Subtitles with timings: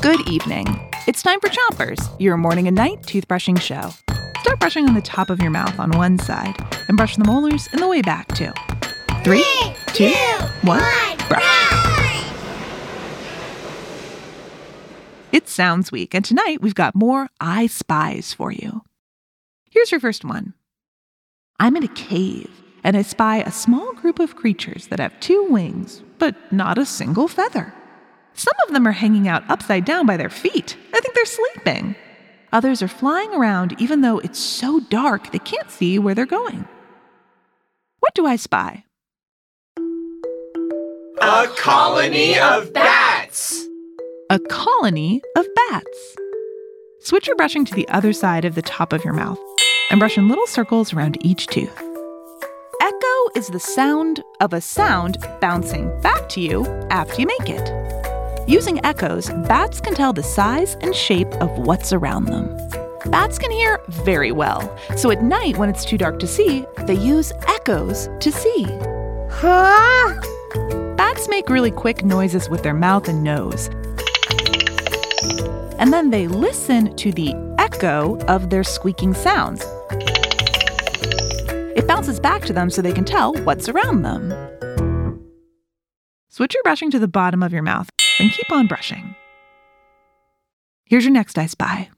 [0.00, 0.64] Good evening.
[1.08, 3.90] It's time for Chompers, your morning and night toothbrushing show.
[4.40, 6.54] Start brushing on the top of your mouth on one side
[6.86, 8.52] and brush the molars in the way back too.
[9.24, 9.44] Three,
[9.88, 10.14] two,
[10.62, 12.24] one, brush.
[15.32, 18.82] It's Sounds Week, and tonight we've got more I Spies for you.
[19.68, 20.54] Here's your first one
[21.58, 22.48] I'm in a cave,
[22.84, 26.86] and I spy a small group of creatures that have two wings, but not a
[26.86, 27.74] single feather.
[28.38, 30.76] Some of them are hanging out upside down by their feet.
[30.94, 31.96] I think they're sleeping.
[32.52, 36.68] Others are flying around even though it's so dark they can't see where they're going.
[37.98, 38.84] What do I spy?
[41.20, 43.66] A colony of bats!
[44.30, 46.16] A colony of bats.
[47.00, 49.40] Switch your brushing to the other side of the top of your mouth
[49.90, 51.76] and brush in little circles around each tooth.
[52.80, 57.97] Echo is the sound of a sound bouncing back to you after you make it.
[58.48, 62.48] Using echoes, bats can tell the size and shape of what's around them.
[63.10, 66.94] Bats can hear very well, so at night when it's too dark to see, they
[66.94, 68.64] use echoes to see.
[69.30, 70.18] Huh?
[70.96, 73.68] Bats make really quick noises with their mouth and nose.
[75.78, 79.62] And then they listen to the echo of their squeaking sounds.
[81.76, 84.32] It bounces back to them so they can tell what's around them.
[86.30, 89.14] Switch your brushing to the bottom of your mouth and keep on brushing.
[90.84, 91.90] Here's your next I spy.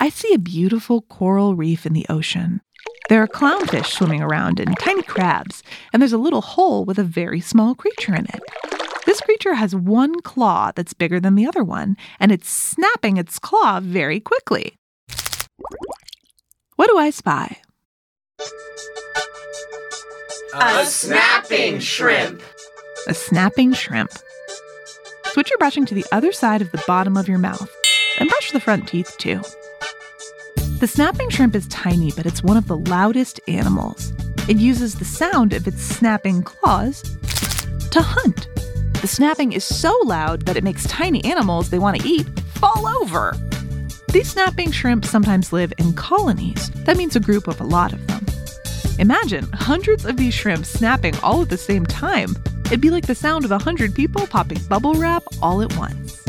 [0.00, 2.60] I see a beautiful coral reef in the ocean.
[3.08, 5.62] There are clownfish swimming around and tiny crabs,
[5.92, 8.40] and there's a little hole with a very small creature in it.
[9.04, 13.38] This creature has one claw that's bigger than the other one, and it's snapping its
[13.38, 14.76] claw very quickly.
[16.76, 17.58] What do I spy?
[20.54, 22.42] A snapping shrimp!
[23.06, 24.10] A snapping shrimp.
[25.34, 27.68] Switch your brushing to the other side of the bottom of your mouth
[28.20, 29.42] and brush the front teeth too.
[30.78, 34.12] The snapping shrimp is tiny, but it's one of the loudest animals.
[34.48, 37.02] It uses the sound of its snapping claws
[37.90, 38.46] to hunt.
[39.00, 42.86] The snapping is so loud that it makes tiny animals they want to eat fall
[43.02, 43.34] over.
[44.10, 46.70] These snapping shrimp sometimes live in colonies.
[46.84, 48.24] That means a group of a lot of them.
[49.00, 52.36] Imagine hundreds of these shrimp snapping all at the same time.
[52.66, 56.20] It'd be like the sound of a hundred people popping bubble wrap all at once.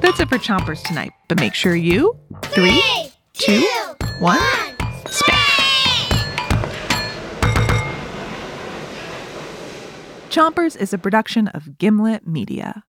[0.00, 2.82] That's it for Chompers tonight, but make sure you three,
[3.32, 3.66] two,
[4.20, 4.38] one,
[5.06, 5.46] spam.
[10.30, 12.84] Chompers is a production of Gimlet Media.